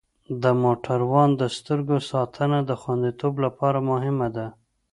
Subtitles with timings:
[0.41, 4.47] د موټروان د سترګو ساتنه د خوندیتوب لپاره مهمه ده.